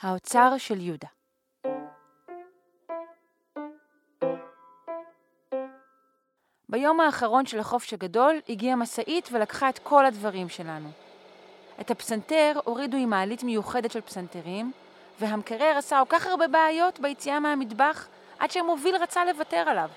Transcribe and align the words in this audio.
האוצר 0.00 0.58
של 0.58 0.80
יהודה 0.80 1.08
ביום 6.68 7.00
האחרון 7.00 7.46
של 7.46 7.58
החופש 7.58 7.92
הגדול 7.92 8.40
הגיעה 8.48 8.76
משאית 8.76 9.28
ולקחה 9.32 9.68
את 9.68 9.78
כל 9.78 10.06
הדברים 10.06 10.48
שלנו. 10.48 10.88
את 11.80 11.90
הפסנתר 11.90 12.52
הורידו 12.64 12.96
עם 12.96 13.10
מעלית 13.10 13.42
מיוחדת 13.42 13.90
של 13.90 14.00
פסנתרים, 14.00 14.72
והמקרר 15.20 15.74
עשה 15.78 16.02
כל 16.08 16.16
כך 16.16 16.26
הרבה 16.26 16.48
בעיות 16.48 17.00
ביציאה 17.00 17.40
מהמטבח, 17.40 18.08
עד 18.38 18.50
שהמוביל 18.50 18.96
רצה 18.96 19.24
לוותר 19.24 19.64
עליו. 19.68 19.90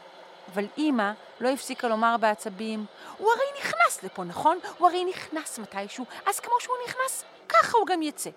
אבל 0.53 0.65
אימא 0.77 1.11
לא 1.39 1.49
הפסיקה 1.49 1.87
לומר 1.87 2.15
בעצבים, 2.19 2.85
הוא 3.17 3.29
הרי 3.31 3.59
נכנס 3.59 4.03
לפה, 4.03 4.23
נכון? 4.23 4.59
הוא 4.77 4.87
הרי 4.87 5.05
נכנס 5.05 5.59
מתישהו, 5.59 6.05
אז 6.25 6.39
כמו 6.39 6.53
שהוא 6.59 6.75
נכנס, 6.87 7.23
ככה 7.49 7.77
הוא 7.77 7.87
גם 7.87 8.01
יצא. 8.01 8.29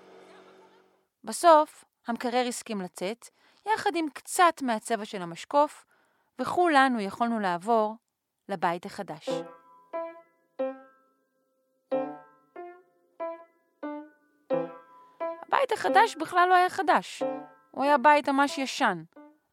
בסוף, 1.24 1.84
המקרר 2.06 2.44
הסכים 2.48 2.80
לצאת, 2.80 3.28
יחד 3.74 3.90
עם 3.96 4.06
קצת 4.14 4.62
מהצבע 4.62 5.04
של 5.04 5.22
המשקוף, 5.22 5.84
וכולנו 6.38 7.00
יכולנו 7.00 7.40
לעבור 7.40 7.96
לבית 8.48 8.86
החדש. 8.86 9.28
הבית 15.46 15.72
החדש 15.72 16.16
בכלל 16.20 16.48
לא 16.48 16.54
היה 16.54 16.70
חדש, 16.70 17.22
הוא 17.70 17.84
היה 17.84 17.98
בית 17.98 18.28
ממש 18.28 18.58
ישן. 18.58 19.02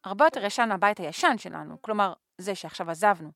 הרבה 0.03 0.25
יותר 0.25 0.45
ישן 0.45 0.69
מהבית 0.69 0.99
הישן 0.99 1.37
שלנו, 1.37 1.81
כלומר, 1.81 2.13
זה 2.37 2.55
שעכשיו 2.55 2.91
עזבנו. 2.91 3.31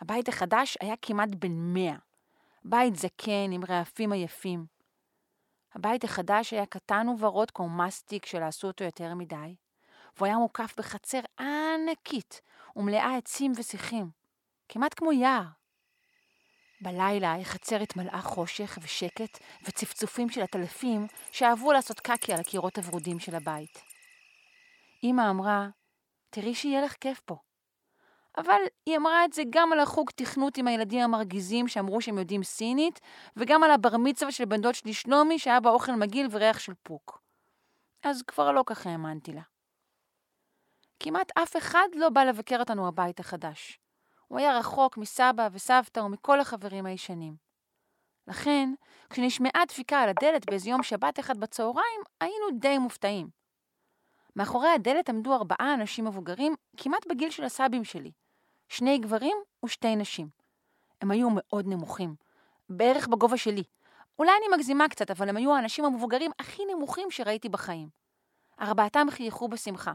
הבית 0.00 0.28
החדש 0.28 0.78
היה 0.80 0.94
כמעט 1.02 1.28
בן 1.28 1.52
מאה. 1.52 1.96
בית 2.64 2.96
זקן 2.96 3.52
עם 3.52 3.64
רעפים 3.68 4.12
עייפים. 4.12 4.75
הבית 5.76 6.04
החדש 6.04 6.52
היה 6.52 6.66
קטן 6.66 7.06
וורוד 7.18 7.50
כמו 7.50 7.68
מסטיק 7.68 8.26
שלא 8.26 8.44
עשו 8.44 8.66
אותו 8.66 8.84
יותר 8.84 9.14
מדי, 9.14 9.54
והוא 10.16 10.26
היה 10.26 10.36
מוקף 10.36 10.74
בחצר 10.78 11.20
ענקית 11.40 12.40
ומלאה 12.76 13.16
עצים 13.16 13.52
ושיחים, 13.56 14.10
כמעט 14.68 14.94
כמו 14.94 15.12
יער. 15.12 15.44
בלילה 16.80 17.40
החצרת 17.40 17.96
מלאה 17.96 18.22
חושך 18.22 18.78
ושקט 18.82 19.38
וצפצופים 19.62 20.30
של 20.30 20.42
עטלפים 20.42 21.06
שאהבו 21.32 21.72
לעשות 21.72 22.00
קקי 22.00 22.32
על 22.32 22.40
הקירות 22.40 22.78
הוורודים 22.78 23.18
של 23.18 23.34
הבית. 23.34 23.82
אמא 25.04 25.30
אמרה, 25.30 25.68
תראי 26.30 26.54
שיהיה 26.54 26.84
לך 26.84 26.94
כיף 27.00 27.20
פה. 27.20 27.36
אבל 28.36 28.60
היא 28.86 28.96
אמרה 28.96 29.24
את 29.24 29.32
זה 29.32 29.42
גם 29.50 29.72
על 29.72 29.80
החוג 29.80 30.10
תכנות 30.10 30.56
עם 30.56 30.68
הילדים 30.68 31.00
המרגיזים 31.00 31.68
שאמרו 31.68 32.00
שהם 32.00 32.18
יודעים 32.18 32.42
סינית, 32.42 33.00
וגם 33.36 33.62
על 33.62 33.70
הבר 33.70 33.96
מצווה 33.96 34.32
של 34.32 34.44
בן 34.44 34.60
דוד 34.60 34.74
שלי 34.74 34.94
שלומי 34.94 35.38
שהיה 35.38 35.60
בה 35.60 35.70
אוכל 35.70 35.92
מגעיל 35.92 36.26
וריח 36.30 36.58
של 36.58 36.72
פוק. 36.82 37.22
אז 38.02 38.22
כבר 38.22 38.52
לא 38.52 38.62
ככה 38.66 38.90
האמנתי 38.90 39.32
לה. 39.32 39.42
כמעט 41.00 41.32
אף 41.38 41.56
אחד 41.56 41.88
לא 41.94 42.08
בא 42.08 42.24
לבקר 42.24 42.60
אותנו 42.60 42.88
הבית 42.88 43.20
החדש. 43.20 43.78
הוא 44.28 44.38
היה 44.38 44.58
רחוק 44.58 44.96
מסבא 44.96 45.48
וסבתא 45.52 46.00
ומכל 46.00 46.40
החברים 46.40 46.86
הישנים. 46.86 47.34
לכן, 48.28 48.74
כשנשמעה 49.10 49.64
דפיקה 49.68 50.00
על 50.00 50.08
הדלת 50.08 50.46
באיזה 50.46 50.70
יום 50.70 50.82
שבת 50.82 51.20
אחד 51.20 51.38
בצהריים, 51.38 52.00
היינו 52.20 52.46
די 52.58 52.78
מופתעים. 52.78 53.28
מאחורי 54.36 54.68
הדלת 54.68 55.08
עמדו 55.08 55.34
ארבעה 55.34 55.74
אנשים 55.74 56.04
מבוגרים, 56.04 56.54
כמעט 56.76 57.06
בגיל 57.06 57.30
של 57.30 57.44
הסבים 57.44 57.84
שלי. 57.84 58.12
שני 58.68 58.98
גברים 58.98 59.36
ושתי 59.64 59.96
נשים. 59.96 60.28
הם 61.00 61.10
היו 61.10 61.28
מאוד 61.30 61.66
נמוכים, 61.66 62.14
בערך 62.68 63.08
בגובה 63.08 63.36
שלי. 63.36 63.62
אולי 64.18 64.30
אני 64.38 64.56
מגזימה 64.56 64.88
קצת, 64.88 65.10
אבל 65.10 65.28
הם 65.28 65.36
היו 65.36 65.54
האנשים 65.54 65.84
המבוגרים 65.84 66.30
הכי 66.38 66.62
נמוכים 66.74 67.10
שראיתי 67.10 67.48
בחיים. 67.48 67.88
ארבעתם 68.60 69.06
חייכו 69.10 69.48
בשמחה. 69.48 69.92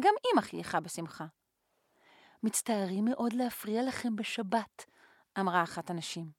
גם 0.00 0.14
אמא 0.32 0.40
חייכה 0.40 0.80
בשמחה. 0.80 1.26
מצטערים 2.42 3.04
מאוד 3.04 3.32
להפריע 3.32 3.82
לכם 3.82 4.16
בשבת, 4.16 4.84
אמרה 5.40 5.62
אחת 5.62 5.90
הנשים. 5.90 6.30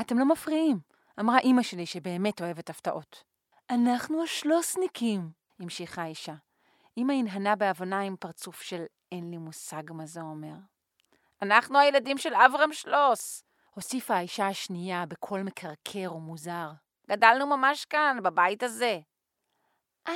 אתם 0.00 0.18
לא 0.18 0.24
מפריעים, 0.24 0.80
אמרה 1.20 1.38
אמא 1.38 1.62
שלי 1.62 1.86
שבאמת 1.86 2.42
אוהבת 2.42 2.70
הפתעות. 2.70 3.24
אנחנו 3.70 4.22
השלוסניקים, 4.22 5.30
המשיכה 5.60 6.02
האישה. 6.02 6.34
אמא 6.96 7.12
הנהנה 7.12 7.56
בהבנה 7.56 8.00
עם 8.00 8.16
פרצוף 8.16 8.62
של 8.62 8.84
אין 9.12 9.30
לי 9.30 9.36
מושג 9.36 9.82
מה 9.92 10.06
זה 10.06 10.20
אומר. 10.20 10.54
אנחנו 11.42 11.78
הילדים 11.78 12.18
של 12.18 12.34
אברהם 12.34 12.72
שלוס, 12.72 13.44
הוסיפה 13.74 14.14
האישה 14.14 14.46
השנייה 14.46 15.06
בקול 15.06 15.42
מקרקר 15.42 16.14
ומוזר. 16.14 16.70
גדלנו 17.10 17.46
ממש 17.46 17.84
כאן, 17.84 18.18
בבית 18.22 18.62
הזה. 18.62 19.00
אה... 20.08 20.12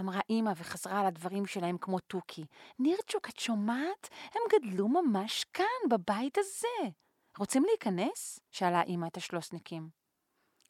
אמרה 0.00 0.20
אמא 0.30 0.52
וחזרה 0.56 1.00
על 1.00 1.06
הדברים 1.06 1.46
שלהם 1.46 1.78
כמו 1.78 1.98
תוכי. 1.98 2.44
נירצ'וק, 2.78 3.28
את 3.28 3.38
שומעת? 3.38 4.08
הם 4.34 4.42
גדלו 4.52 4.88
ממש 4.88 5.44
כאן, 5.52 5.88
בבית 5.90 6.38
הזה. 6.38 6.90
רוצים 7.38 7.64
להיכנס? 7.64 8.40
שאלה 8.50 8.82
אמא 8.82 9.06
את 9.06 9.16
השלוסניקים. 9.16 9.88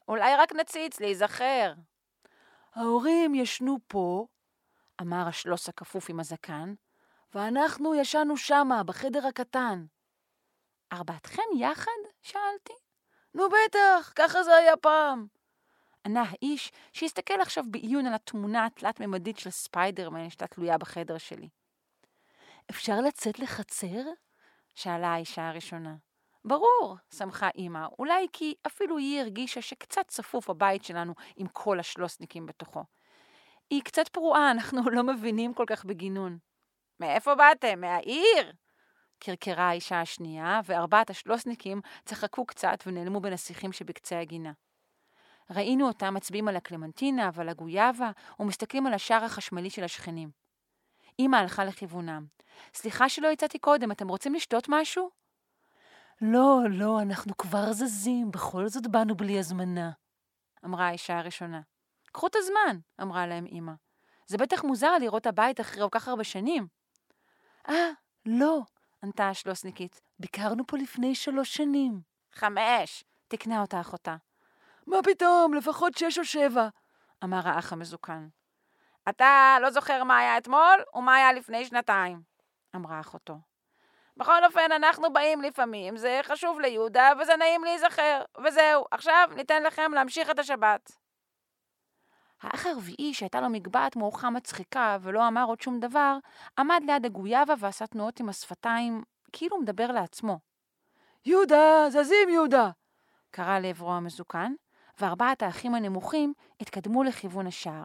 אולי 0.09 0.37
רק 0.37 0.53
נציץ, 0.53 1.01
להיזכר. 1.01 1.73
ההורים 2.75 3.35
ישנו 3.35 3.79
פה, 3.87 4.27
אמר 5.01 5.29
השלוס 5.29 5.69
הכפוף 5.69 6.11
עם 6.11 6.21
הזקן, 6.21 6.75
ואנחנו 7.35 7.95
ישנו 7.95 8.37
שמה, 8.37 8.83
בחדר 8.83 9.27
הקטן. 9.27 9.85
ארבעתכם 10.93 11.43
יחד? 11.59 12.01
שאלתי. 12.23 12.73
נו 13.35 13.49
בטח, 13.49 14.13
ככה 14.17 14.43
זה 14.43 14.57
היה 14.57 14.77
פעם. 14.77 15.27
ענה 16.07 16.23
האיש 16.29 16.73
שהסתכל 16.93 17.41
עכשיו 17.41 17.65
בעיון 17.71 18.07
על 18.07 18.15
התמונה 18.15 18.67
התלת-ממדית 18.67 19.39
של 19.39 19.51
ספיידרמן 19.51 20.31
שהייתה 20.31 20.47
תלויה 20.47 20.79
בחדר 20.79 21.19
שלי. 21.19 21.49
אפשר 22.71 23.01
לצאת 23.01 23.39
לחצר? 23.39 24.03
שאלה 24.75 25.09
האישה 25.09 25.49
הראשונה. 25.49 25.97
ברור, 26.45 26.97
שמחה 27.15 27.49
אמא, 27.57 27.87
אולי 27.99 28.27
כי 28.33 28.55
אפילו 28.67 28.99
היא 28.99 29.21
הרגישה 29.21 29.63
שקצת 29.63 30.09
צפוף 30.09 30.51
הבית 30.51 30.85
שלנו 30.85 31.15
עם 31.37 31.47
כל 31.47 31.81
השלוסניקים 31.81 32.47
בתוכו. 32.47 32.85
היא 33.71 33.83
קצת 33.83 34.09
פרועה, 34.09 34.51
אנחנו 34.51 34.91
לא 34.91 35.03
מבינים 35.03 35.55
כל 35.55 35.65
כך 35.67 35.85
בגינון. 35.85 36.39
מאיפה 37.01 37.35
באתם? 37.35 37.81
מהעיר? 37.81 38.53
קרקרה 39.19 39.69
האישה 39.69 40.01
השנייה, 40.01 40.61
וארבעת 40.65 41.11
השלוסניקים 41.11 41.81
צחקו 42.05 42.47
קצת 42.47 42.79
ונעלמו 42.87 43.21
בין 43.21 43.33
השיחים 43.33 43.73
שבקצה 43.73 44.21
הגינה. 44.21 44.53
ראינו 45.51 45.87
אותם 45.87 46.15
מצביעים 46.15 46.49
על 46.49 46.57
הקלמנטינה 46.57 47.31
ועל 47.35 47.49
הגויאבה, 47.49 48.11
ומסתכלים 48.41 48.87
על 48.87 48.95
השער 48.95 49.25
החשמלי 49.25 49.71
של 49.71 49.85
השכנים. 49.85 50.31
אמא 51.19 51.37
הלכה 51.37 51.65
לכיוונם. 51.65 52.27
סליחה 52.75 53.09
שלא 53.09 53.29
יצאתי 53.29 53.59
קודם, 53.59 53.93
אתם 53.93 54.09
רוצים 54.09 54.35
לשתות 54.35 54.65
משהו? 54.69 55.11
לא, 56.21 56.61
לא, 56.71 57.01
אנחנו 57.01 57.37
כבר 57.37 57.73
זזים, 57.73 58.31
בכל 58.31 58.69
זאת 58.69 58.87
באנו 58.87 59.15
בלי 59.15 59.39
הזמנה, 59.39 59.91
אמרה 60.65 60.87
האישה 60.89 61.19
הראשונה. 61.19 61.61
קחו 62.13 62.27
את 62.27 62.37
הזמן, 62.37 62.79
אמרה 63.03 63.27
להם 63.27 63.47
אמא. 63.53 63.73
זה 64.27 64.39
בטח 64.39 64.65
מוזר 64.65 64.99
לראות 64.99 65.27
הבית 65.27 65.61
אחרי 65.61 65.83
כל 65.83 65.89
כך 65.91 66.09
הרבה 66.09 66.25
שנים. 66.25 66.67
אה, 67.69 67.91
לא, 68.27 68.61
ענתה 69.05 69.29
השלוסניקית. 69.29 70.01
ביקרנו 70.19 70.67
פה 70.67 70.77
לפני 70.77 71.15
שלוש 71.15 71.55
שנים. 71.55 72.01
חמש, 72.33 73.05
תקנה 73.29 73.61
אותה 73.61 73.81
אחותה. 73.81 74.17
מה 74.87 74.97
פתאום, 75.05 75.55
לפחות 75.55 75.99
שש 75.99 76.19
או 76.19 76.25
שבע, 76.25 76.69
אמר 77.25 77.49
האח 77.49 77.73
המזוקן. 77.73 78.29
אתה 79.09 79.57
לא 79.63 79.71
זוכר 79.71 80.05
מה 80.05 80.19
היה 80.19 80.39
אתמול 80.39 80.83
ומה 80.95 81.15
היה 81.15 81.33
לפני 81.33 81.65
שנתיים, 81.65 82.23
אמרה 82.77 83.01
אחותו. 83.01 83.39
בכל 84.17 84.45
אופן, 84.45 84.73
אנחנו 84.73 85.13
באים 85.13 85.43
לפעמים, 85.43 85.97
זה 85.97 86.21
חשוב 86.23 86.61
ליהודה 86.61 87.13
וזה 87.21 87.37
נעים 87.37 87.65
להיזכר. 87.65 88.23
וזהו, 88.45 88.85
עכשיו 88.91 89.29
ניתן 89.37 89.63
לכם 89.63 89.93
להמשיך 89.95 90.31
את 90.31 90.39
השבת. 90.39 90.93
האח 92.43 92.67
הרביעי, 92.67 93.15
שהייתה 93.15 93.41
לו 93.41 93.51
מגבעת 93.51 93.97
מאורחה 93.97 94.31
מצחיקה 94.31 94.99
ולא 95.03 95.29
אמר 95.29 95.45
עוד 95.45 95.61
שום 95.61 95.81
דבר, 95.81 96.19
עמד 96.59 96.83
ליד 96.87 97.07
הגויאבה 97.07 97.55
ועשה 97.59 97.87
תנועות 97.87 98.21
עם 98.21 98.29
השפתיים, 98.29 99.03
כאילו 99.33 99.59
מדבר 99.61 99.93
לעצמו. 99.93 100.39
יהודה, 101.25 101.87
זזים 101.91 102.29
יהודה! 102.29 102.71
קרא 103.31 103.59
לעברו 103.59 103.93
המזוקן, 103.93 104.53
וארבעת 105.01 105.43
האחים 105.43 105.75
הנמוכים 105.75 106.33
התקדמו 106.61 107.05
לכיוון 107.05 107.47
השער. 107.47 107.85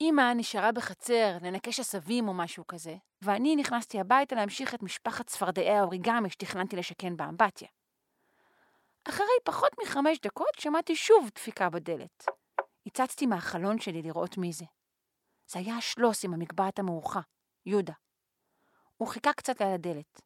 אמא 0.00 0.32
נשארה 0.34 0.72
בחצר 0.72 1.36
לנקש 1.42 1.80
עשבים 1.80 2.28
או 2.28 2.34
משהו 2.34 2.66
כזה, 2.66 2.96
ואני 3.22 3.56
נכנסתי 3.56 4.00
הביתה 4.00 4.36
להמשיך 4.36 4.74
את 4.74 4.82
משפחת 4.82 5.26
צפרדעי 5.26 5.70
האוריגמי 5.70 6.30
שתכננתי 6.30 6.76
לשכן 6.76 7.16
באמבטיה. 7.16 7.68
אחרי 9.08 9.26
פחות 9.44 9.72
מחמש 9.82 10.18
דקות 10.20 10.54
שמעתי 10.58 10.96
שוב 10.96 11.30
דפיקה 11.34 11.70
בדלת. 11.70 12.37
הצצתי 12.88 13.26
מהחלון 13.26 13.78
שלי 13.78 14.02
לראות 14.02 14.38
מי 14.38 14.52
זה. 14.52 14.64
זה 15.50 15.58
היה 15.58 15.76
השלוס 15.76 16.24
עם 16.24 16.34
המגבעת 16.34 16.78
המאורחה, 16.78 17.20
יהודה. 17.66 17.92
הוא 18.96 19.08
חיכה 19.08 19.32
קצת 19.32 19.60
ליד 19.60 19.74
הדלת. 19.74 20.20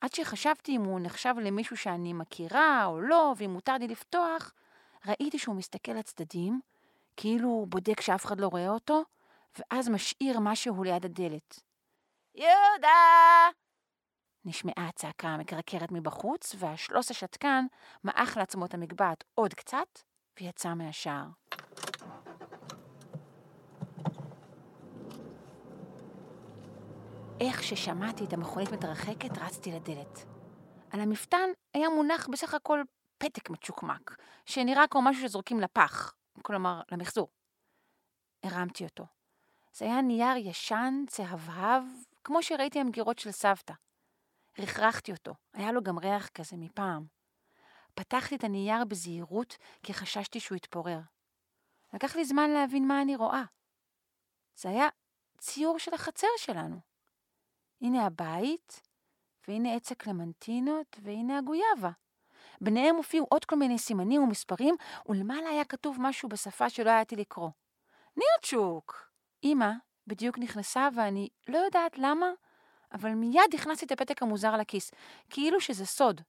עד 0.00 0.14
שחשבתי 0.14 0.76
אם 0.76 0.84
הוא 0.84 1.00
נחשב 1.02 1.34
למישהו 1.42 1.76
שאני 1.76 2.12
מכירה 2.12 2.84
או 2.84 3.00
לא, 3.00 3.34
ואם 3.36 3.50
מותר 3.50 3.72
לי 3.72 3.88
לפתוח, 3.88 4.52
ראיתי 5.06 5.38
שהוא 5.38 5.56
מסתכל 5.56 5.92
לצדדים, 5.92 6.60
כאילו 7.16 7.48
הוא 7.48 7.66
בודק 7.66 8.00
שאף 8.00 8.24
אחד 8.24 8.40
לא 8.40 8.46
רואה 8.46 8.68
אותו, 8.68 9.02
ואז 9.58 9.88
משאיר 9.88 10.40
משהו 10.40 10.84
ליד 10.84 11.04
הדלת. 11.04 11.60
יהודה! 12.34 13.48
נשמעה 14.44 14.88
הצעקה 14.88 15.28
המקרקרת 15.28 15.92
מבחוץ, 15.92 16.54
והשלוס 16.58 17.10
השתקן 17.10 17.66
מעך 18.04 18.36
לעצמו 18.36 18.66
את 18.66 18.74
המגבעת 18.74 19.24
עוד 19.34 19.54
קצת, 19.54 19.98
ויצא 20.40 20.74
מהשער. 20.74 21.26
איך 27.40 27.62
ששמעתי 27.62 28.24
את 28.24 28.32
המכונית 28.32 28.72
מתרחקת, 28.72 29.38
רצתי 29.38 29.72
לדלת. 29.72 30.18
על 30.90 31.00
המפתן 31.00 31.50
היה 31.74 31.88
מונח 31.88 32.28
בסך 32.32 32.54
הכל 32.54 32.82
פתק 33.18 33.50
מצ'וקמק, 33.50 34.16
שנראה 34.46 34.86
כמו 34.86 35.02
משהו 35.02 35.22
שזורקים 35.22 35.60
לפח, 35.60 36.14
כלומר, 36.42 36.80
למחזור. 36.92 37.28
הרמתי 38.42 38.84
אותו. 38.84 39.06
זה 39.72 39.84
היה 39.84 40.02
נייר 40.02 40.36
ישן, 40.36 41.04
צהבהב, 41.08 41.82
כמו 42.24 42.42
שראיתי 42.42 42.80
המגירות 42.80 43.18
של 43.18 43.30
סבתא. 43.30 43.74
רכרכתי 44.58 45.12
אותו, 45.12 45.34
היה 45.52 45.72
לו 45.72 45.82
גם 45.82 45.98
ריח 45.98 46.28
כזה 46.28 46.56
מפעם. 46.56 47.06
פתחתי 47.94 48.36
את 48.36 48.44
הנייר 48.44 48.84
בזהירות, 48.84 49.56
כי 49.82 49.94
חששתי 49.94 50.40
שהוא 50.40 50.56
יתפורר. 50.56 51.00
לקח 51.94 52.16
לי 52.16 52.24
זמן 52.24 52.50
להבין 52.50 52.88
מה 52.88 53.02
אני 53.02 53.16
רואה. 53.16 53.42
זה 54.56 54.68
היה 54.68 54.88
ציור 55.38 55.78
של 55.78 55.94
החצר 55.94 56.28
שלנו. 56.36 56.87
הנה 57.82 58.06
הבית, 58.06 58.82
והנה 59.48 59.74
עץ 59.74 59.92
הקלמנטינות, 59.92 60.96
והנה 61.02 61.38
הגויאבה. 61.38 61.90
ביניהם 62.60 62.96
הופיעו 62.96 63.26
עוד 63.30 63.44
כל 63.44 63.56
מיני 63.56 63.78
סימנים 63.78 64.22
ומספרים, 64.22 64.74
ולמעלה 65.08 65.48
היה 65.48 65.64
כתוב 65.64 65.96
משהו 66.00 66.28
בשפה 66.28 66.70
שלא 66.70 66.90
הייתי 66.90 67.16
לקרוא. 67.16 67.50
נירצ'וק! 68.16 69.10
אמא 69.44 69.70
בדיוק 70.06 70.38
נכנסה, 70.38 70.88
ואני 70.96 71.28
לא 71.48 71.58
יודעת 71.58 71.98
למה, 71.98 72.26
אבל 72.92 73.14
מיד 73.14 73.54
הכנסתי 73.54 73.86
את 73.86 73.92
הפתק 73.92 74.22
המוזר 74.22 74.56
לכיס, 74.56 74.90
כאילו 75.30 75.60
שזה 75.60 75.86
סוד. 75.86 76.20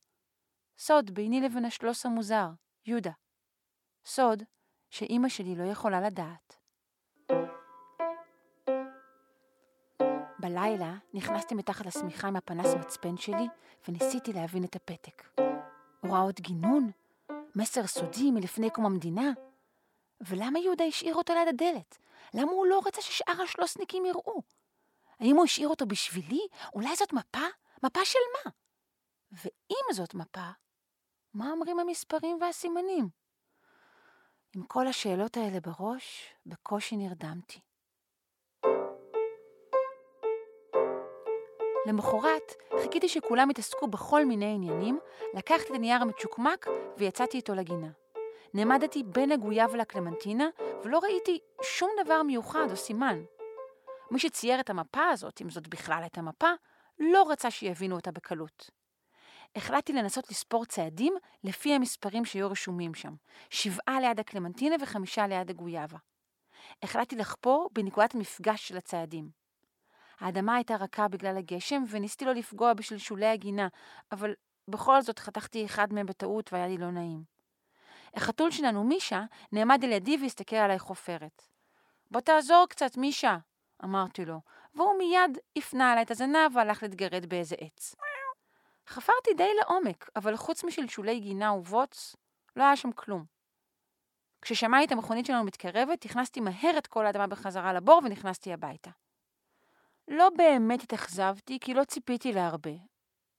סוד 0.78 1.12
ביני 1.12 1.42
לבין 1.42 1.66
השלוס 1.66 2.06
המוזר, 2.06 2.48
יהודה. 2.86 3.12
סוד 4.06 4.44
שאימא 4.90 5.30
שלי 5.30 5.56
לא 5.56 5.64
יכולה 5.64 6.02
לדעת. 6.02 6.59
בלילה 10.50 10.94
נכנסתי 11.14 11.56
מתחת 11.56 11.86
לשמיכה 11.86 12.28
עם 12.28 12.36
הפנס 12.36 12.74
מצפן 12.74 13.18
שלי 13.18 13.48
וניסיתי 13.88 14.34
להבין 14.34 14.64
את 14.64 14.76
הפתק. 14.76 15.30
הוראות 16.02 16.40
גינון? 16.40 16.92
מסר 17.56 17.88
סודי 17.88 18.32
מלפני 18.32 18.70
קום 18.70 18.86
המדינה? 18.86 19.32
ולמה 20.22 20.60
יהודה 20.60 20.86
השאיר 20.86 21.16
אותו 21.16 21.34
ליד 21.34 21.48
הדלת? 21.48 21.98
למה 22.34 22.52
הוא 22.52 22.66
לא 22.66 22.82
רצה 22.86 23.02
ששאר 23.02 23.42
השלוסניקים 23.42 24.06
יראו? 24.06 24.42
האם 25.20 25.36
הוא 25.36 25.44
השאיר 25.44 25.68
אותו 25.68 25.86
בשבילי? 25.86 26.48
אולי 26.74 26.96
זאת 26.96 27.14
מפה? 27.14 27.46
מפה 27.84 28.06
של 28.06 28.20
מה? 28.36 28.52
ואם 29.32 29.94
זאת 29.94 30.14
מפה, 30.14 30.50
מה 31.34 31.52
אומרים 31.52 31.80
המספרים 31.80 32.38
והסימנים? 32.42 33.10
עם 34.56 34.64
כל 34.64 34.88
השאלות 34.88 35.38
האלה 35.38 35.60
בראש, 35.60 36.34
בקושי 36.46 36.98
נרדמתי. 36.98 37.60
למחרת, 41.86 42.56
חיכיתי 42.82 43.10
שכולם 43.10 43.52
יתעסקו 43.52 43.88
בכל 43.88 44.26
מיני 44.26 44.54
עניינים, 44.56 45.00
לקחתי 45.34 45.70
את 45.70 45.76
הנייר 45.76 46.02
המצ'וקמק 46.02 46.68
ויצאתי 46.98 47.38
איתו 47.38 47.56
לגינה. 47.56 47.88
נעמדתי 48.54 49.04
בין 49.04 49.32
הגויאב 49.32 49.76
לקלמנטינה, 49.76 50.50
ולא 50.84 51.00
ראיתי 51.04 51.40
שום 51.62 51.90
דבר 52.04 52.24
מיוחד 52.24 52.68
או 52.72 52.76
סימן. 52.76 53.24
מי 54.12 54.20
שצייר 54.20 54.60
את 54.60 54.70
המפה 54.70 55.10
הזאת, 55.10 55.42
אם 55.42 55.50
זאת 55.50 55.68
בכלל 55.68 56.02
הייתה 56.02 56.22
מפה, 56.22 56.50
לא 57.00 57.30
רצה 57.30 57.52
שיבינו 57.52 57.96
אותה 57.96 58.12
בקלות. 58.12 58.70
החלטתי 59.56 59.94
לנסות 59.94 60.30
לספור 60.30 60.66
צעדים 60.66 61.14
לפי 61.44 61.74
המספרים 61.74 62.26
שהיו 62.26 62.52
רשומים 62.52 62.94
שם, 62.94 63.14
שבעה 63.50 64.00
ליד 64.02 64.20
הקלמנטינה 64.20 64.76
וחמישה 64.82 65.28
ליד 65.28 65.50
הגויאבה. 65.50 65.98
החלטתי 66.84 67.16
לחפור 67.16 67.70
בנקודת 67.74 68.16
המפגש 68.16 68.68
של 68.68 68.78
הצעדים. 68.78 69.39
האדמה 70.20 70.56
הייתה 70.56 70.76
רכה 70.76 71.08
בגלל 71.08 71.38
הגשם, 71.38 71.84
וניסיתי 71.90 72.26
לא 72.26 72.34
לפגוע 72.34 72.74
בשביל 72.74 73.00
שולי 73.00 73.26
הגינה, 73.26 73.68
אבל 74.12 74.34
בכל 74.68 75.02
זאת 75.02 75.20
חתכתי 75.20 75.66
אחד 75.66 75.94
מהם 75.94 76.06
בטעות 76.06 76.54
והיה 76.54 76.68
לי 76.68 76.78
לא 76.78 76.92
נעים. 76.92 77.24
החתול 78.14 78.52
שלנו, 78.52 78.84
מישה, 78.84 79.24
נעמד 79.52 79.84
על 79.84 79.92
ידי 79.92 80.18
והסתכל 80.22 80.56
עליי 80.56 80.80
חופרת. 80.80 81.48
בוא 82.12 82.22
תעזור 82.22 82.66
קצת, 82.70 82.98
מישה, 82.98 83.38
אמרתי 83.84 84.26
לו, 84.26 84.42
והוא 84.76 84.98
מיד 84.98 85.38
הפנה 85.56 85.92
עליי 85.92 86.04
את 86.04 86.12
הזנב 86.12 86.56
והלך 86.56 86.84
להתגרד 86.84 87.26
באיזה 87.26 87.56
עץ. 87.60 87.96
חפרתי 88.88 89.34
די 89.38 89.50
לעומק, 89.60 90.10
אבל 90.16 90.36
חוץ 90.36 90.64
משל 90.64 90.88
שולי 90.88 91.20
גינה 91.20 91.54
ובוץ, 91.54 92.16
לא 92.56 92.64
היה 92.64 92.76
שם 92.76 92.92
כלום. 92.92 93.26
כששמעתי 94.42 94.86
את 94.86 94.92
המכונית 94.92 95.26
שלנו 95.26 95.44
מתקרבת, 95.44 96.06
הכנסתי 96.06 96.40
מהר 96.40 96.78
את 96.78 96.88
כל 96.88 97.06
האדמה 97.06 97.28
בחזרה 97.28 97.74
לבור 97.74 98.02
ונכנסתי 98.04 98.54
הביתה. 98.54 98.90
לא 100.10 100.30
באמת 100.38 100.82
התאכזבתי, 100.82 101.60
כי 101.60 101.74
לא 101.74 101.84
ציפיתי 101.84 102.32
להרבה. 102.32 102.72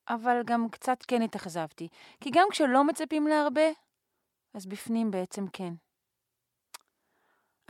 אבל 0.08 0.43
גם 0.46 0.69
קצת 0.70 0.99
כן 1.08 1.22
התאכזבתי, 1.22 1.88
כי 2.20 2.31
גם 2.32 2.46
כשלא 2.50 2.84
מצפים 2.84 3.26
להרבה, 3.26 3.70
אז 4.55 4.67
בפנים 4.67 5.11
בעצם 5.11 5.44
כן. 5.52 5.72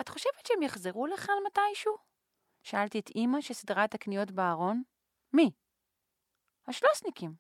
את 0.00 0.08
חושבת 0.08 0.47
שהם 0.47 0.62
יחזרו 0.62 1.06
לכאן 1.06 1.35
מתישהו? 1.47 1.97
שאלתי 2.62 2.99
את 2.99 3.11
אימא 3.14 3.41
שסידרה 3.41 3.85
את 3.85 3.94
הקניות 3.94 4.31
בארון. 4.31 4.82
מי? 5.32 5.50
השלוסניקים. 6.67 7.35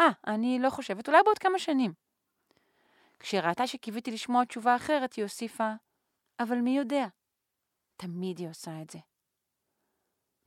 אה, 0.00 0.10
אני 0.26 0.58
לא 0.60 0.70
חושבת, 0.70 1.08
אולי 1.08 1.22
בעוד 1.24 1.38
כמה 1.38 1.58
שנים. 1.58 1.92
כשראתה 3.20 3.66
שקיוויתי 3.66 4.10
לשמוע 4.10 4.44
תשובה 4.44 4.76
אחרת, 4.76 5.12
היא 5.14 5.22
הוסיפה, 5.22 5.72
אבל 6.40 6.56
מי 6.56 6.76
יודע? 6.78 7.06
תמיד 7.96 8.38
היא 8.38 8.48
עושה 8.48 8.82
את 8.82 8.90
זה. 8.90 8.98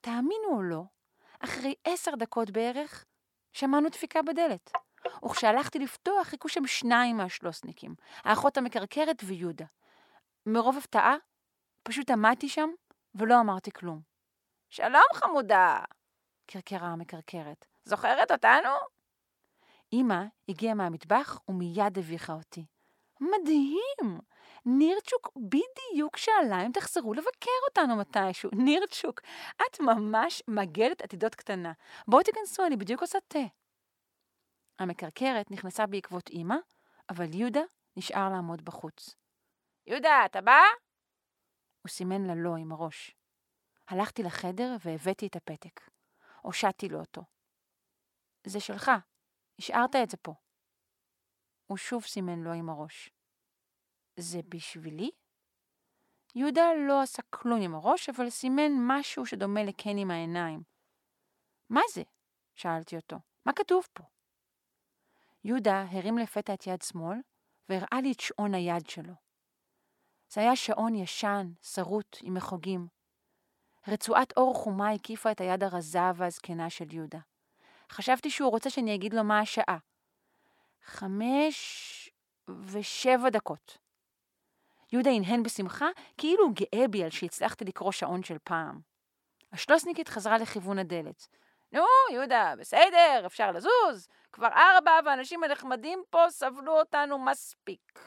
תאמינו 0.06 0.48
או 0.48 0.62
לא, 0.62 0.84
אחרי 1.40 1.74
עשר 1.84 2.12
דקות 2.16 2.50
בערך, 2.50 3.06
שמענו 3.54 3.90
דפיקה 3.90 4.22
בדלת. 4.22 4.72
וכשהלכתי 5.26 5.80
לפתוח, 5.80 6.28
חיכו 6.28 6.50
שם 6.50 6.68
שניים 6.68 7.18
מהשלוסניקים, 7.18 7.96
האחות 8.24 8.58
המקרקרת 8.58 9.22
ויהודה. 9.26 9.66
מרוב 10.46 10.78
הפתעה, 10.78 11.16
פשוט 11.84 12.10
עמדתי 12.10 12.50
שם 12.50 12.70
ולא 13.16 13.40
אמרתי 13.42 13.72
כלום. 13.72 14.02
שלום, 14.70 15.04
חמודה! 15.14 15.80
קרקרה 16.48 16.88
המקרקרת. 16.88 17.66
זוכרת 17.84 18.32
אותנו? 18.32 18.70
אמא 19.94 20.24
הגיעה 20.50 20.74
מהמטבח 20.74 21.40
ומיד 21.50 21.98
הביכה 21.98 22.34
אותי. 22.34 22.66
מדהים! 23.22 24.20
נירצ'וק 24.66 25.32
בדיוק 25.36 26.18
שאלה 26.18 26.66
אם 26.66 26.72
תחזרו 26.72 27.14
לבקר 27.14 27.60
אותנו 27.70 27.96
מתישהו. 27.96 28.50
נירצ'וק, 28.54 29.22
את 29.56 29.80
ממש 29.80 30.44
מגדת 30.48 31.02
עתידות 31.02 31.36
קטנה. 31.36 31.74
בואו 32.08 32.24
תיכנסו, 32.24 32.66
אני 32.66 32.78
בדיוק 32.78 33.02
עושה 33.02 33.18
תה. 33.28 33.40
המקרקרת 34.80 35.52
נכנסה 35.52 35.86
בעקבות 35.86 36.30
אמא, 36.30 36.56
אבל 37.10 37.34
יהודה 37.34 37.62
נשאר 37.98 38.30
לעמוד 38.30 38.66
בחוץ. 38.66 39.16
יהודה, 39.88 40.26
אתה 40.26 40.42
בא? 40.42 40.60
הוא 41.82 41.90
סימן 41.90 42.26
לה 42.28 42.34
לא 42.36 42.56
עם 42.56 42.72
הראש. 42.72 43.16
הלכתי 43.88 44.24
לחדר 44.24 44.76
והבאתי 44.86 45.28
את 45.28 45.36
הפתק. 45.36 45.82
הושעתי 46.42 46.90
לו 46.90 47.00
אותו. 47.00 47.22
זה 48.48 48.60
שלך, 48.60 48.92
השארת 49.60 49.96
את 50.04 50.10
זה 50.10 50.18
פה. 50.18 50.34
הוא 51.66 51.78
שוב 51.78 52.04
סימן 52.04 52.40
לו 52.40 52.54
עם 52.54 52.70
הראש. 52.70 53.15
זה 54.18 54.40
בשבילי? 54.50 55.12
יהודה 56.36 56.74
לא 56.88 57.02
עשה 57.02 57.22
כלום 57.30 57.62
עם 57.62 57.76
הראש, 57.76 58.10
אבל 58.10 58.30
סימן 58.30 58.72
משהו 58.78 59.26
שדומה 59.26 59.64
לכן 59.64 59.98
עם 59.98 60.12
העיניים. 60.12 60.64
מה 61.70 61.82
זה? 61.94 62.04
שאלתי 62.56 62.96
אותו. 62.96 63.18
מה 63.46 63.54
כתוב 63.54 63.88
פה? 63.94 64.04
יהודה 65.44 65.86
הרים 65.90 66.18
לפתע 66.18 66.54
את 66.54 66.68
יד 66.68 66.82
שמאל, 66.82 67.18
והראה 67.70 68.02
לי 68.02 68.12
את 68.12 68.20
שעון 68.20 68.54
היד 68.54 68.90
שלו. 68.90 69.14
זה 70.30 70.42
היה 70.42 70.56
שעון 70.56 70.96
ישן, 70.96 71.52
שרוט, 71.62 72.18
עם 72.22 72.34
מחוגים. 72.34 72.88
רצועת 73.88 74.38
אור 74.38 74.54
חומה 74.54 74.92
הקיפה 74.92 75.32
את 75.32 75.42
היד 75.42 75.64
הרזה 75.64 76.00
והזקנה 76.16 76.70
של 76.70 76.94
יהודה. 76.94 77.20
חשבתי 77.92 78.30
שהוא 78.30 78.52
רוצה 78.52 78.70
שאני 78.70 78.96
אגיד 78.96 79.14
לו 79.14 79.24
מה 79.24 79.40
השעה. 79.40 79.78
חמש 80.84 82.10
ושבע 82.48 83.30
דקות. 83.30 83.85
יהודה 84.92 85.12
הנהן 85.12 85.44
בשמחה, 85.44 85.88
כאילו 86.18 86.54
גאה 86.54 86.88
בי 86.88 87.04
על 87.04 87.10
שהצלחתי 87.10 87.66
לקרוא 87.66 87.92
שעון 87.92 88.24
של 88.24 88.38
פעם. 88.44 88.80
השלוסניקית 89.52 90.10
חזרה 90.10 90.38
לכיוון 90.38 90.80
הדלת. 90.80 91.28
נו, 91.72 91.86
יהודה, 92.12 92.54
בסדר, 92.60 93.24
אפשר 93.26 93.52
לזוז. 93.52 94.08
כבר 94.32 94.48
ארבע, 94.48 94.92
והאנשים 95.06 95.44
הנחמדים 95.44 96.04
פה 96.10 96.26
סבלו 96.30 96.80
אותנו 96.80 97.20
מספיק. 97.20 98.00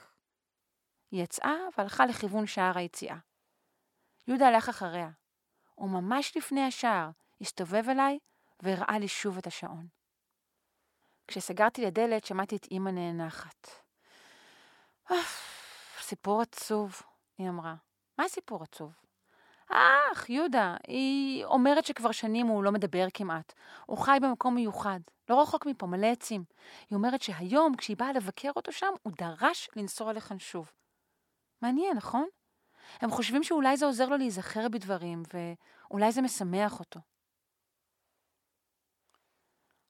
היא 1.10 1.22
יצאה 1.22 1.56
והלכה 1.78 2.06
לכיוון 2.06 2.46
שער 2.46 2.78
היציאה. 2.78 3.16
יהודה 4.28 4.48
הלך 4.48 4.68
אחריה, 4.68 5.08
וממש 5.78 6.36
לפני 6.36 6.60
השער 6.60 7.10
הסתובב 7.40 7.88
אליי 7.88 8.18
והראה 8.62 8.98
לי 8.98 9.08
שוב 9.08 9.38
את 9.38 9.46
השעון. 9.46 9.86
כשסגרתי 11.28 11.86
לדלת 11.86 12.24
שמעתי 12.24 12.56
את 12.56 12.66
אמא 12.70 12.90
נאנחת. 12.90 13.68
סיפור 16.08 16.42
עצוב, 16.42 17.02
היא 17.38 17.48
אמרה. 17.48 17.74
מה 18.18 18.28
סיפור 18.28 18.62
עצוב? 18.62 18.92
אך, 19.70 20.30
יהודה, 20.30 20.76
היא 20.86 21.44
אומרת 21.44 21.84
שכבר 21.84 22.12
שנים 22.12 22.46
הוא 22.46 22.64
לא 22.64 22.72
מדבר 22.72 23.06
כמעט. 23.14 23.52
הוא 23.86 23.98
חי 23.98 24.18
במקום 24.22 24.54
מיוחד, 24.54 25.00
לא 25.28 25.42
רחוק 25.42 25.66
מפה, 25.66 25.86
מלא 25.86 26.06
עצים. 26.06 26.44
היא 26.90 26.96
אומרת 26.96 27.22
שהיום, 27.22 27.76
כשהיא 27.76 27.96
באה 27.96 28.12
לבקר 28.12 28.50
אותו 28.56 28.72
שם, 28.72 28.92
הוא 29.02 29.12
דרש 29.18 29.68
לנסוע 29.76 30.12
לכאן 30.12 30.38
שוב. 30.38 30.72
מעניין, 31.62 31.96
נכון? 31.96 32.28
הם 33.00 33.10
חושבים 33.10 33.42
שאולי 33.42 33.76
זה 33.76 33.86
עוזר 33.86 34.08
לו 34.08 34.16
להיזכר 34.16 34.68
בדברים, 34.68 35.22
ואולי 35.32 36.12
זה 36.12 36.22
משמח 36.22 36.80
אותו. 36.80 37.00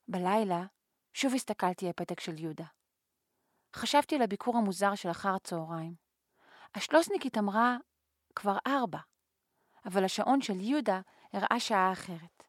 בלילה 0.09 0.65
שוב 1.15 1.35
הסתכלתי 1.35 1.87
על 1.87 1.93
פתק 1.93 2.21
של 2.21 2.39
יהודה. 2.39 2.67
חשבתי 3.77 4.17
על 4.17 4.23
הביקור 4.23 4.57
המוזר 4.57 4.95
של 4.95 5.11
אחר 5.11 5.35
הצהריים. 5.35 6.08
השלוסניקית 6.75 7.39
אמרה, 7.39 7.77
כבר 8.35 8.57
ארבע, 8.67 8.99
אבל 9.85 10.05
השעון 10.05 10.41
של 10.41 10.61
יהודה 10.61 11.01
הראה 11.33 11.61
שעה 11.61 11.93
אחרת. 11.93 12.43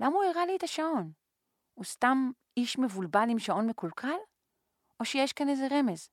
למה 0.00 0.14
הוא 0.14 0.24
הראה 0.24 0.46
לי 0.46 0.56
את 0.56 0.62
השעון? 0.62 1.12
הוא 1.74 1.84
סתם 1.84 2.30
איש 2.56 2.78
מבולבל 2.78 3.26
עם 3.30 3.38
שעון 3.38 3.66
מקולקל? 3.66 4.16
או 5.00 5.04
שיש 5.04 5.32
כאן 5.32 5.48
איזה 5.48 5.66
רמז? 5.70 6.08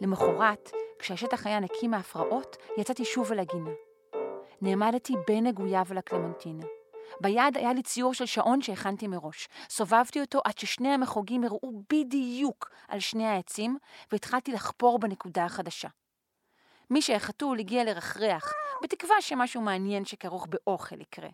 למחרת, 0.00 0.70
כשהשטח 0.98 1.46
היה 1.46 1.60
נקי 1.60 1.88
מהפרעות, 1.88 2.56
יצאתי 2.78 3.04
שוב 3.04 3.32
אל 3.32 3.38
הגינה. 3.38 3.70
נעמדתי 4.62 5.12
בין 5.26 5.46
הגוייה 5.46 5.82
ולקלמנטינה. 5.86 6.79
ביד 7.20 7.56
היה 7.56 7.72
לי 7.72 7.82
ציור 7.82 8.14
של 8.14 8.26
שעון 8.26 8.62
שהכנתי 8.62 9.06
מראש. 9.06 9.48
סובבתי 9.68 10.20
אותו 10.20 10.40
עד 10.44 10.58
ששני 10.58 10.88
המחוגים 10.88 11.44
הראו 11.44 11.82
בדיוק 11.92 12.70
על 12.88 13.00
שני 13.00 13.26
העצים, 13.26 13.78
והתחלתי 14.12 14.52
לחפור 14.52 14.98
בנקודה 14.98 15.44
החדשה. 15.44 15.88
מי 16.90 17.02
שהחתול 17.02 17.58
הגיע 17.58 17.84
לרחרח, 17.84 18.52
בתקווה 18.82 19.16
שמשהו 19.20 19.60
מעניין 19.60 20.04
שכרוך 20.04 20.46
באוכל 20.46 21.00
יקרה. 21.00 21.28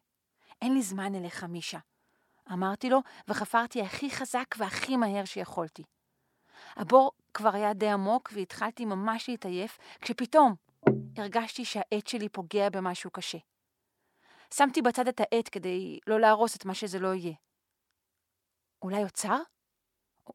אין 0.62 0.75
לי 0.75 0.83
זמן 0.83 1.14
אליך, 1.14 1.45
מישה. 1.45 1.78
אמרתי 2.52 2.90
לו, 2.90 3.02
וחפרתי 3.28 3.83
הכי 3.83 4.11
חזק 4.11 4.54
והכי 4.59 4.97
מהר 4.97 5.25
שיכולתי. 5.25 5.83
הבור 6.76 7.12
כבר 7.35 7.54
היה 7.54 7.75
די 7.75 7.88
עמוק 7.88 8.30
והתחלתי 8.33 8.85
ממש 8.85 9.28
להתעייף, 9.28 9.78
כשפתאום 10.00 10.54
הרגשתי 11.16 11.64
שהעט 11.64 12.06
שלי 12.06 12.28
פוגע 12.28 12.68
במשהו 12.71 13.11
קשה. 13.11 13.38
שמתי 14.54 14.82
בצד 14.82 15.08
את 15.08 15.20
העט 15.20 15.48
כדי 15.52 15.98
לא 16.06 16.20
להרוס 16.20 16.56
את 16.56 16.64
מה 16.64 16.74
שזה 16.74 16.98
לא 16.98 17.14
יהיה. 17.14 17.34
אולי 18.82 19.04
אוצר? 19.04 19.38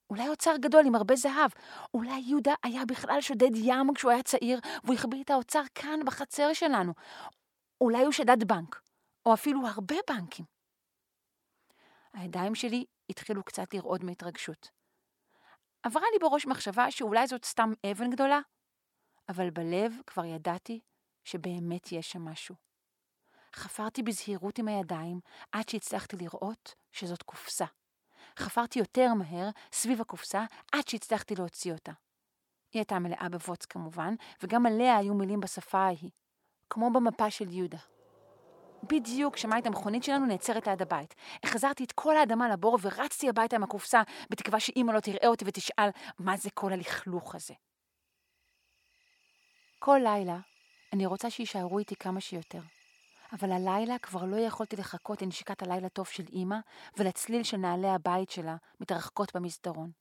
אולי 0.10 0.30
אוצר 0.30 0.58
גדול 0.60 0.86
עם 0.86 0.96
הרבה 0.96 1.16
זהב. 1.16 1.52
אולי 1.94 2.20
יהודה 2.20 2.54
היה 2.64 2.86
בכלל 2.86 3.22
שודד 3.22 3.56
ים 3.56 3.94
כשהוא 3.96 4.12
היה 4.12 4.24
צעיר, 4.24 4.60
והוא 4.84 4.96
החביא 4.96 5.24
את 5.24 5.30
האוצר 5.30 5.64
כאן 5.76 6.00
בחצר 6.06 6.54
שלנו. 6.54 6.94
אולי 7.82 8.04
הוא 8.04 8.12
שדד 8.12 8.44
בנק, 8.48 8.82
או 9.26 9.34
אפילו 9.34 9.68
הרבה 9.68 9.96
בנקים. 10.10 10.46
הידיים 12.14 12.56
שלי 12.56 12.86
התחילו 13.10 13.44
קצת 13.44 13.74
לרעוד 13.74 14.04
מהתרגשות. 14.04 14.70
עברה 15.84 16.04
לי 16.14 16.20
בראש 16.20 16.46
מחשבה 16.46 16.92
שאולי 16.92 17.28
זאת 17.28 17.46
סתם 17.46 17.72
אבן 17.92 18.10
גדולה, 18.10 18.40
אבל 19.30 19.50
בלב 19.50 19.94
כבר 20.08 20.26
ידעתי 20.26 20.80
שבאמת 21.24 21.92
יש 21.92 22.12
שם 22.12 22.26
משהו. 22.26 22.71
חפרתי 23.56 24.04
בזהירות 24.04 24.58
עם 24.58 24.68
הידיים 24.68 25.20
עד 25.52 25.70
שהצלחתי 25.70 26.18
לראות 26.18 26.76
שזאת 26.92 27.24
קופסה. 27.24 27.66
חפרתי 28.40 28.80
יותר 28.80 29.14
מהר 29.14 29.50
סביב 29.72 30.02
הקופסה 30.02 30.46
עד 30.72 30.88
שהצלחתי 30.88 31.36
להוציא 31.36 31.74
אותה. 31.74 31.92
היא 32.74 32.80
הייתה 32.80 33.00
מלאה 33.00 33.30
בבוץ 33.32 33.66
כמובן, 33.66 34.16
וגם 34.44 34.66
עליה 34.66 34.98
היו 34.98 35.14
מילים 35.14 35.40
בשפה 35.40 35.78
ההיא, 35.78 36.10
כמו 36.70 36.90
במפה 36.94 37.32
של 37.32 37.50
יהודה. 37.50 37.78
בדיוק 38.84 39.38
שמעתי 39.38 39.62
את 39.62 39.68
המכונית 39.68 40.04
שלנו 40.04 40.26
נעצרת 40.26 40.68
ליד 40.68 40.82
הבית. 40.82 41.16
החזרתי 41.44 41.84
את 41.84 41.92
כל 41.92 42.18
האדמה 42.18 42.50
לבור 42.50 42.78
ורצתי 42.82 43.30
הביתה 43.30 43.56
עם 43.56 43.64
הקופסה, 43.64 44.02
בתקווה 44.30 44.60
שאימא 44.60 44.92
לא 44.92 45.00
תראה 45.00 45.28
אותי 45.28 45.46
ותשאל 45.48 45.90
מה 46.20 46.38
זה 46.38 46.50
כל 46.54 46.74
הלכלוך 46.74 47.36
הזה. 47.36 47.54
כל 49.80 50.00
לילה 50.04 50.38
אני 50.94 51.06
רוצה 51.06 51.30
שיישארו 51.30 51.80
איתי 51.80 51.96
כמה 51.96 52.22
שיותר. 52.22 52.62
אבל 53.34 53.52
הלילה 53.52 54.00
כבר 54.00 54.26
לא 54.26 54.36
יכולתי 54.36 54.76
לחכות 54.76 55.22
לנשיקת 55.22 55.62
הלילה 55.62 55.90
טוב 55.90 56.08
של 56.08 56.24
אימא 56.28 56.58
ולצליל 56.98 57.44
של 57.44 57.58
נעלי 57.58 57.90
הבית 57.90 58.30
שלה 58.30 58.56
מתרחקות 58.80 59.36
במסדרון. 59.36 59.92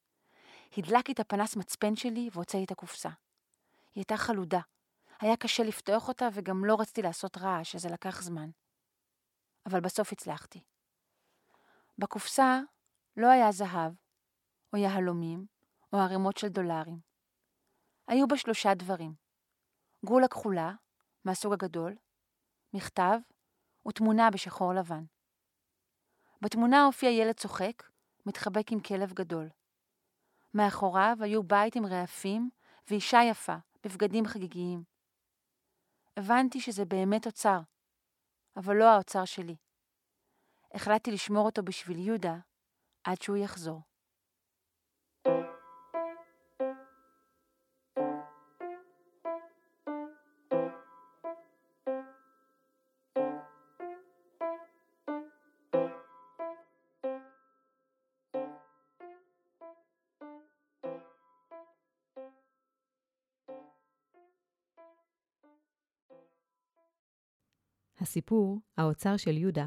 הדלקתי 0.76 1.12
את 1.12 1.20
הפנס 1.20 1.56
מצפן 1.56 1.96
שלי 1.96 2.28
והוצאתי 2.32 2.64
את 2.64 2.70
הקופסה. 2.70 3.08
היא 3.08 4.00
הייתה 4.00 4.16
חלודה. 4.16 4.60
היה 5.20 5.36
קשה 5.36 5.62
לפתוח 5.62 6.08
אותה 6.08 6.28
וגם 6.32 6.64
לא 6.64 6.76
רציתי 6.80 7.02
לעשות 7.02 7.38
רעש, 7.38 7.74
אז 7.74 7.82
זה 7.82 7.88
לקח 7.88 8.22
זמן. 8.22 8.50
אבל 9.66 9.80
בסוף 9.80 10.12
הצלחתי. 10.12 10.60
בקופסה 11.98 12.60
לא 13.16 13.26
היה 13.26 13.52
זהב, 13.52 13.92
או 14.72 14.78
יהלומים, 14.78 15.46
או 15.92 15.98
ערימות 15.98 16.36
של 16.36 16.48
דולרים. 16.48 16.98
היו 18.08 18.28
בה 18.28 18.36
שלושה 18.36 18.74
דברים. 18.74 19.14
גולה 20.04 20.28
כחולה, 20.28 20.72
מהסוג 21.24 21.52
הגדול, 21.52 21.94
מכתב 22.74 23.18
ותמונה 23.88 24.30
בשחור 24.30 24.74
לבן. 24.74 25.04
בתמונה 26.42 26.84
הופיע 26.84 27.10
ילד 27.10 27.34
צוחק, 27.34 27.82
מתחבק 28.26 28.72
עם 28.72 28.80
כלב 28.80 29.12
גדול. 29.12 29.48
מאחוריו 30.54 31.16
היו 31.20 31.42
בית 31.42 31.76
עם 31.76 31.86
רעפים 31.86 32.50
ואישה 32.88 33.18
יפה, 33.30 33.56
בבגדים 33.84 34.26
חגיגיים. 34.26 34.84
הבנתי 36.16 36.60
שזה 36.60 36.84
באמת 36.84 37.26
אוצר, 37.26 37.60
אבל 38.56 38.76
לא 38.76 38.84
האוצר 38.84 39.24
שלי. 39.24 39.56
החלטתי 40.74 41.10
לשמור 41.10 41.46
אותו 41.46 41.62
בשביל 41.62 41.98
יהודה 41.98 42.36
עד 43.04 43.22
שהוא 43.22 43.36
יחזור. 43.36 43.89
הסיפור, 68.00 68.58
האוצר 68.76 69.16
של 69.16 69.36
יהודה, 69.36 69.66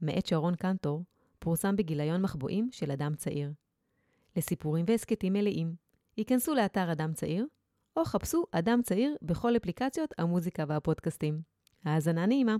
מאת 0.00 0.26
שרון 0.26 0.54
קנטור, 0.56 1.02
פורסם 1.38 1.76
בגיליון 1.76 2.22
מחבואים 2.22 2.68
של 2.72 2.90
אדם 2.90 3.14
צעיר. 3.14 3.52
לסיפורים 4.36 4.84
והסכתים 4.88 5.32
מלאים, 5.32 5.74
היכנסו 6.16 6.54
לאתר 6.54 6.92
אדם 6.92 7.12
צעיר, 7.12 7.46
או 7.96 8.04
חפשו 8.04 8.44
אדם 8.52 8.80
צעיר 8.82 9.16
בכל 9.22 9.56
אפליקציות 9.56 10.14
המוזיקה 10.18 10.64
והפודקאסטים. 10.68 11.40
האזנה 11.84 12.26
נעימה. 12.26 12.56